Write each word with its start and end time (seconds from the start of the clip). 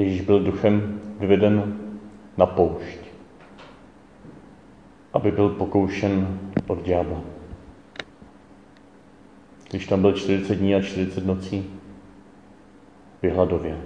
Ježíš 0.00 0.20
byl 0.20 0.40
duchem 0.40 1.00
vyveden 1.18 1.80
na 2.36 2.46
poušť, 2.46 2.98
aby 5.12 5.30
byl 5.30 5.48
pokoušen 5.48 6.40
od 6.66 6.82
ďábla. 6.82 7.20
Když 9.70 9.86
tam 9.86 10.00
byl 10.00 10.12
40 10.12 10.54
dní 10.54 10.74
a 10.74 10.82
40 10.82 11.26
nocí 11.26 11.80
vyhladově. 13.22 13.80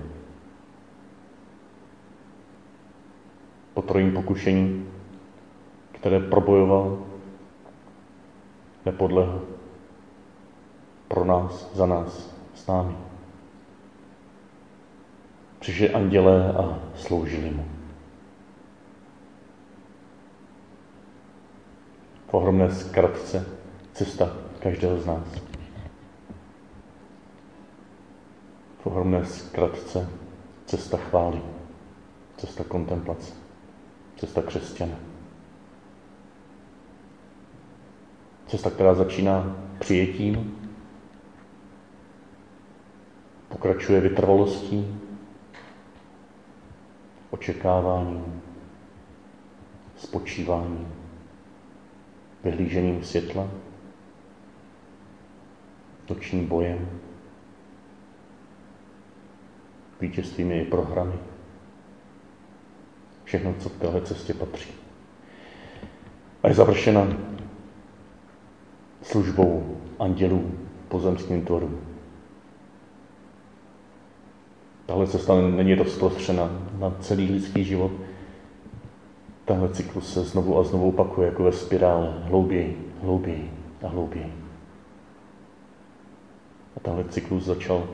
Po 3.74 3.82
trojím 3.82 4.12
pokušení, 4.12 4.86
které 5.92 6.20
probojoval, 6.20 7.06
nepodlehl 8.86 9.42
pro 11.08 11.24
nás, 11.24 11.74
za 11.74 11.86
nás, 11.86 12.36
s 12.54 12.66
námi. 12.66 13.13
Přišli 15.64 15.90
andělé 15.90 16.52
a 16.52 16.78
sloužili 16.94 17.50
mu. 17.50 17.64
V 22.28 22.34
ohromné 22.34 22.74
zkratce 22.74 23.46
cesta 23.92 24.36
každého 24.60 25.00
z 25.00 25.06
nás. 25.06 25.28
V 28.82 28.86
ohromné 28.86 29.24
zkratce 29.24 30.08
cesta 30.66 30.96
chvály, 30.96 31.42
cesta 32.36 32.64
kontemplace, 32.64 33.34
cesta 34.16 34.42
křesťana. 34.42 34.96
Cesta, 38.46 38.70
která 38.70 38.94
začíná 38.94 39.56
přijetím, 39.78 40.58
pokračuje 43.48 44.00
vytrvalostí, 44.00 45.03
očekáváním, 47.34 48.42
spočíváním, 49.96 50.88
vyhlížením 52.44 53.04
světla, 53.04 53.48
nočním 56.10 56.46
bojem, 56.46 57.00
vítězstvím 60.00 60.52
i 60.52 60.64
prohramy. 60.64 61.14
Všechno, 63.24 63.54
co 63.58 63.68
v 63.68 63.78
téhle 63.78 64.00
cestě 64.00 64.34
patří. 64.34 64.70
A 66.42 66.48
je 66.48 66.54
završena 66.54 67.06
službou 69.02 69.80
andělů 69.98 70.50
pozemským 70.88 71.44
tvorům. 71.44 71.93
Tahle 74.86 75.06
cesta 75.06 75.40
není 75.40 75.74
rozprostřena 75.74 76.50
na 76.78 76.90
celý 77.00 77.32
lidský 77.32 77.64
život. 77.64 77.92
Tahle 79.44 79.68
cyklus 79.68 80.14
se 80.14 80.20
znovu 80.20 80.58
a 80.58 80.64
znovu 80.64 80.88
opakuje 80.88 81.26
jako 81.26 81.42
ve 81.42 81.52
spirále, 81.52 82.22
hlouběji, 82.22 82.92
hlouběji 83.02 83.50
a 83.82 83.88
hlouběji. 83.88 84.32
A 86.76 86.80
tahle 86.80 87.04
cyklus 87.04 87.44
začal 87.44 87.88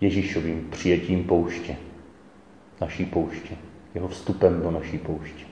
Ježíšovým 0.00 0.68
přijetím 0.70 1.24
pouště, 1.24 1.76
naší 2.80 3.04
pouště, 3.04 3.56
jeho 3.94 4.08
vstupem 4.08 4.62
do 4.62 4.70
naší 4.70 4.98
pouště. 4.98 5.44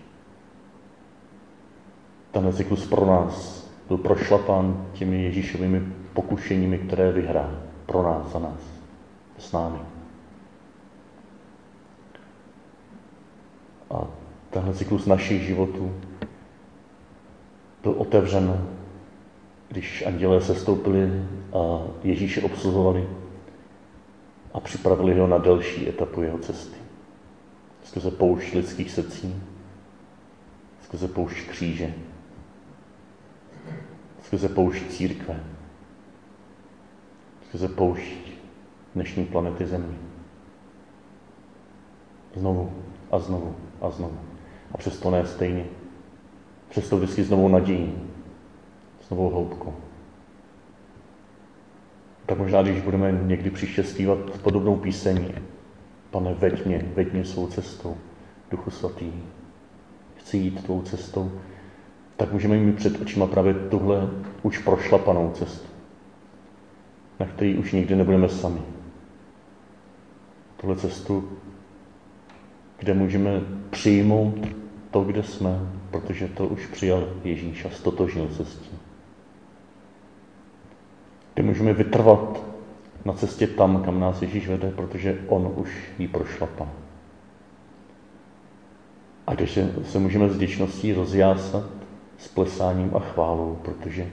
Tenhle 2.30 2.52
cyklus 2.52 2.86
pro 2.86 3.06
nás 3.06 3.66
byl 3.88 3.98
prošlapán 3.98 4.86
těmi 4.92 5.22
Ježíšovými 5.22 5.82
pokušeními, 6.12 6.78
které 6.78 7.12
vyhrál 7.12 7.62
pro 7.86 8.02
nás, 8.02 8.32
za 8.32 8.38
nás, 8.38 8.60
s 9.38 9.52
námi. 9.52 9.99
Tenhle 14.50 14.74
cyklus 14.74 15.06
našich 15.06 15.42
životů 15.42 16.00
byl 17.82 17.92
otevřen, 17.92 18.68
když 19.68 20.06
andělé 20.06 20.40
se 20.40 20.54
stoupili 20.54 21.24
a 21.52 21.82
Ježíše 22.02 22.42
obsluhovali 22.42 23.08
a 24.54 24.60
připravili 24.60 25.18
ho 25.18 25.26
na 25.26 25.38
další 25.38 25.88
etapu 25.88 26.22
jeho 26.22 26.38
cesty. 26.38 26.76
Skrze 27.84 28.10
poušť 28.10 28.54
lidských 28.54 28.90
srdcí, 28.90 29.42
skrze 30.82 31.08
poušť 31.08 31.48
kříže, 31.48 31.94
skrze 34.22 34.48
poušť 34.48 34.88
církve, 34.88 35.44
skrze 37.48 37.68
poušť 37.68 38.16
dnešní 38.94 39.24
planety 39.24 39.66
Země. 39.66 39.98
Znovu 42.34 42.72
a 43.10 43.18
znovu 43.18 43.56
a 43.80 43.90
znovu. 43.90 44.29
A 44.72 44.78
přesto 44.78 45.10
ne 45.10 45.26
stejně. 45.26 45.66
Přesto 46.68 46.96
vždycky 46.96 47.22
znovu 47.22 47.48
nadějí, 47.48 47.94
s 49.00 49.10
novou 49.10 49.30
hloubkou. 49.30 49.74
Tak 52.26 52.38
možná, 52.38 52.62
když 52.62 52.82
budeme 52.82 53.12
někdy 53.12 53.50
příště 53.50 53.84
zpívat 53.84 54.18
podobnou 54.42 54.76
píseň, 54.76 55.28
pane, 56.10 56.34
veď 56.34 56.66
mě, 56.66 56.92
veď 56.94 57.12
mě 57.12 57.24
svou 57.24 57.46
cestou, 57.46 57.96
Duchu 58.50 58.70
Svatý, 58.70 59.12
chci 60.16 60.36
jít 60.36 60.64
tvou 60.64 60.82
cestou, 60.82 61.32
tak 62.16 62.32
můžeme 62.32 62.56
mít 62.56 62.76
před 62.76 63.00
očima 63.00 63.26
právě 63.26 63.54
tuhle 63.54 64.10
už 64.42 64.58
prošlapanou 64.58 65.30
cestu, 65.34 65.68
na 67.20 67.26
který 67.26 67.58
už 67.58 67.72
nikdy 67.72 67.96
nebudeme 67.96 68.28
sami. 68.28 68.60
Tuhle 70.56 70.76
cestu, 70.76 71.28
kde 72.78 72.94
můžeme 72.94 73.40
přijmout 73.70 74.59
to, 74.90 75.04
kde 75.04 75.22
jsme, 75.22 75.60
protože 75.90 76.28
to 76.28 76.46
už 76.46 76.66
přijal 76.66 77.08
Ježíš 77.24 77.64
a 77.64 77.70
stotožnil 77.70 78.28
se 78.28 78.44
s 78.44 78.56
tím. 78.56 78.78
Kde 81.34 81.42
můžeme 81.42 81.72
vytrvat 81.72 82.44
na 83.04 83.12
cestě 83.12 83.46
tam, 83.46 83.82
kam 83.82 84.00
nás 84.00 84.22
Ježíš 84.22 84.48
vede, 84.48 84.70
protože 84.70 85.24
On 85.28 85.52
už 85.56 85.70
ji 85.98 86.08
prošlapal. 86.08 86.68
A 89.26 89.34
když 89.34 89.58
se, 89.82 89.98
můžeme 89.98 90.28
s 90.28 90.36
vděčností 90.36 90.92
rozjásat 90.92 91.64
s 92.18 92.28
plesáním 92.28 92.96
a 92.96 92.98
chválou, 92.98 93.58
protože 93.62 94.06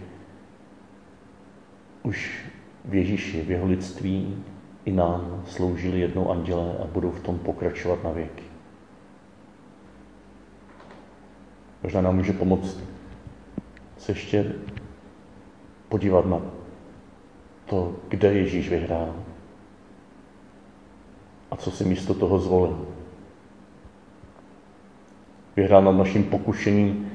už 2.04 2.46
v 2.86 2.96
Ježíši, 2.96 3.42
v 3.42 3.52
jeho 3.52 3.68
lidství 3.68 4.44
i 4.86 4.92
nám 4.92 5.44
sloužili 5.48 6.00
jednou 6.00 6.32
andělé 6.32 6.78
a 6.84 6.88
budou 6.88 7.12
v 7.12 7.20
tom 7.20 7.40
pokračovat 7.40 8.04
na 8.04 8.12
věky. 8.12 8.44
Možná 11.84 12.02
nám 12.02 12.16
může 12.16 12.34
pomoct 12.34 12.80
se 13.98 14.12
ještě 14.12 14.56
podívat 15.90 16.26
na 16.26 16.42
to, 17.66 17.96
kde 18.08 18.34
Ježíš 18.34 18.70
vyhrál 18.70 19.16
a 21.52 21.56
co 21.56 21.72
si 21.72 21.86
místo 21.86 22.14
toho 22.14 22.40
zvolil. 22.40 22.88
Vyhrál 25.56 25.82
nad 25.82 25.92
naším 25.92 26.24
pokušením 26.24 27.12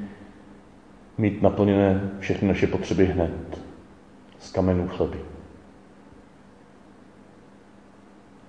mít 1.19 1.43
naplněné 1.43 2.11
všechny 2.19 2.49
naše 2.49 2.67
potřeby 2.67 3.07
hned 3.07 3.61
z 4.39 4.53
kamenů 4.53 4.89
chleby. 4.89 5.21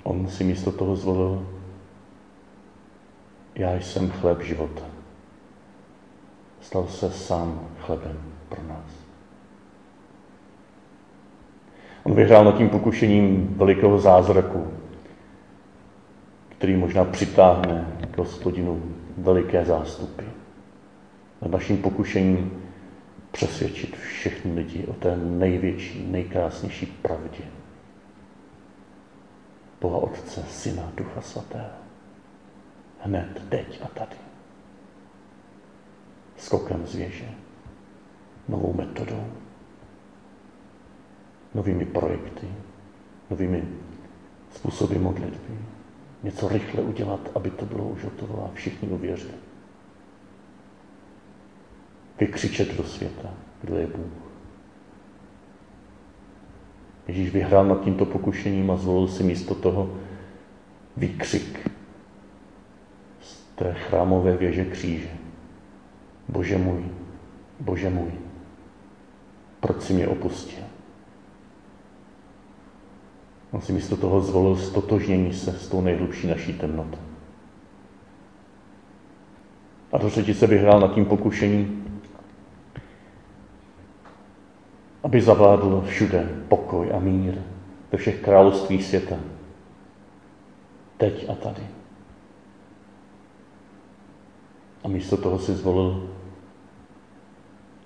On 0.03 0.27
si 0.27 0.43
místo 0.43 0.71
toho 0.71 0.95
zvolil, 0.95 1.47
já 3.55 3.75
jsem 3.75 4.09
chléb 4.09 4.41
života. 4.41 5.02
Stal 6.73 6.87
se 6.87 7.11
sám 7.11 7.67
chlebem 7.79 8.17
pro 8.49 8.63
nás. 8.63 8.91
On 12.03 12.15
vyhrál 12.15 12.45
nad 12.45 12.57
tím 12.57 12.69
pokušením 12.69 13.53
velikého 13.57 13.99
zázraku, 13.99 14.73
který 16.49 16.75
možná 16.75 17.05
přitáhne 17.05 17.97
k 18.11 18.17
hospodinu 18.17 18.83
veliké 19.17 19.65
zástupy. 19.65 20.23
Nad 21.41 21.51
naším 21.51 21.77
pokušením 21.77 22.63
přesvědčit 23.31 23.97
všechny 23.97 24.53
lidi 24.53 24.85
o 24.87 24.93
té 24.93 25.17
největší, 25.17 26.07
nejkrásnější 26.11 26.85
pravdě. 26.85 27.43
Boha 29.81 29.97
Otce, 29.97 30.43
Syna, 30.49 30.91
Ducha 30.95 31.21
Svatého. 31.21 31.69
Hned, 32.99 33.41
teď 33.49 33.81
a 33.83 33.87
tady. 33.87 34.32
Skokem 36.43 36.87
z 36.87 36.95
věže. 36.95 37.29
Novou 38.49 38.73
metodou. 38.73 39.23
Novými 41.55 41.85
projekty. 41.85 42.47
Novými 43.29 43.63
způsoby 44.51 44.95
modlitby. 44.95 45.57
Něco 46.23 46.47
rychle 46.47 46.81
udělat, 46.81 47.29
aby 47.35 47.49
to 47.49 47.65
bylo 47.65 47.83
už 47.83 48.03
hotovo 48.03 48.45
a 48.45 48.55
všichni 48.55 48.89
uvěřili 48.89 49.33
vykřičet 52.19 52.77
do 52.77 52.83
světa, 52.83 53.29
kdo 53.61 53.75
je 53.75 53.87
Bůh. 53.87 54.23
Ježíš 57.07 57.29
vyhrál 57.29 57.65
nad 57.65 57.83
tímto 57.83 58.05
pokušením 58.05 58.71
a 58.71 58.75
zvolil 58.75 59.07
si 59.07 59.23
místo 59.23 59.55
toho 59.55 59.97
výkřik 60.97 61.69
té 63.55 63.73
chrámové 63.73 64.37
věže 64.37 64.65
kříže. 64.65 65.22
Bože 66.29 66.57
můj, 66.57 66.83
Bože 67.59 67.89
můj, 67.89 68.11
proč 69.59 69.81
si 69.81 69.93
mě 69.93 70.07
opustil? 70.07 70.63
On 73.51 73.61
si 73.61 73.73
místo 73.73 73.97
toho 73.97 74.21
zvolil 74.21 74.55
stotožnění 74.55 75.33
se 75.33 75.51
s 75.51 75.67
tou 75.67 75.81
nejhlubší 75.81 76.27
naší 76.27 76.53
temnotou. 76.53 76.99
A 79.91 79.97
do 79.97 80.09
třetice 80.09 80.47
vyhrál 80.47 80.79
nad 80.79 80.93
tím 80.93 81.05
pokušením, 81.05 81.99
aby 85.03 85.21
zavládl 85.21 85.83
všude 85.87 86.29
pokoj 86.47 86.91
a 86.93 86.99
mír 86.99 87.41
ve 87.91 87.97
všech 87.97 88.21
království 88.21 88.83
světa. 88.83 89.15
Teď 90.97 91.29
a 91.29 91.35
tady. 91.35 91.82
A 94.83 94.87
místo 94.87 95.17
toho 95.17 95.39
si 95.39 95.53
zvolil, 95.53 96.09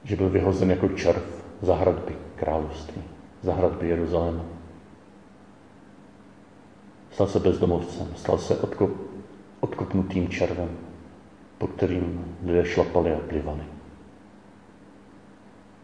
že 0.04 0.16
byl 0.16 0.30
vyhozen 0.30 0.70
jako 0.72 0.88
červ 0.88 1.24
za 1.62 1.76
hradby 1.76 2.18
království, 2.36 3.04
za 3.42 3.54
hradby 3.54 3.90
Jeruzaléma. 3.90 4.46
Stal 7.12 7.28
se 7.28 7.40
bezdomovcem, 7.40 8.08
stal 8.16 8.38
se 8.38 8.58
odkop, 8.58 8.92
odkopnutým 9.60 10.30
červem, 10.30 10.70
po 11.58 11.68
kterým 11.68 12.36
lidé 12.44 12.66
šlapali 12.66 13.14
a 13.14 13.20
plivali. 13.20 13.64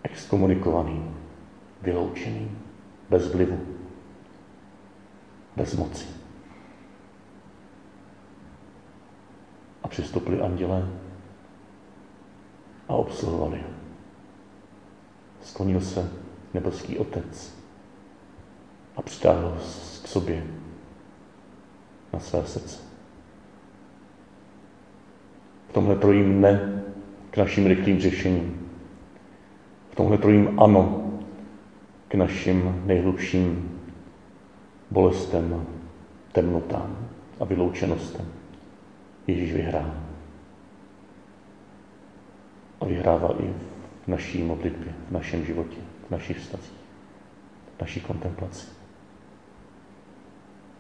Exkomunikovaným, 0.04 1.18
vyloučeným, 1.82 2.60
bez 3.10 3.34
vlivu, 3.34 3.60
bez 5.56 5.76
moci. 5.76 6.23
Přistoupili 9.94 10.42
andělé 10.42 10.90
a 12.90 12.94
obsluhovali 12.94 13.58
ho. 13.58 13.70
Sklonil 15.42 15.82
se 15.82 16.10
nebeský 16.54 16.98
otec 16.98 17.56
a 18.96 19.02
přitáhl 19.02 19.58
k 20.04 20.08
sobě 20.08 20.44
na 22.14 22.20
své 22.20 22.46
srdce. 22.46 22.82
V 25.70 25.74
tomhle 25.74 25.96
trojím 25.96 26.42
ne 26.42 26.84
k 27.32 27.38
našim 27.38 27.68
rychlým 27.68 28.00
řešením. 28.00 28.70
V 29.92 29.96
tomhle 29.96 30.18
trojím 30.18 30.60
ano 30.60 31.14
k 32.08 32.16
našim 32.16 32.82
nejhlubším 32.86 33.80
bolestem, 34.92 35.66
temnotám 36.32 37.10
a 37.40 37.46
vyloučenostem. 37.46 38.43
Ježíš 39.28 39.54
vyhrál. 39.54 39.94
A 42.82 42.86
vyhrává 42.86 43.42
i 43.42 43.54
v 44.04 44.08
naší 44.08 44.44
modlitbě, 44.44 44.94
v 45.08 45.12
našem 45.12 45.46
životě, 45.46 45.78
v 46.08 46.12
našich 46.12 46.38
vztazích, 46.40 46.84
v 47.78 47.82
naší 47.82 48.02
kontemplaci. 48.02 48.68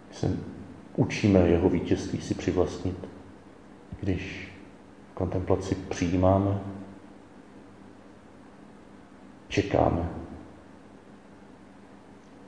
My 0.09 0.15
se 0.15 0.37
učíme 0.95 1.39
jeho 1.39 1.69
vítězství 1.69 2.21
si 2.21 2.33
přivlastnit, 2.33 3.07
když 3.99 4.51
v 5.11 5.15
kontemplaci 5.15 5.75
přijímáme, 5.75 6.59
čekáme 9.47 10.09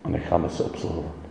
a 0.04 0.10
necháme 0.10 0.50
se 0.50 0.64
obsluhovat. 0.64 1.25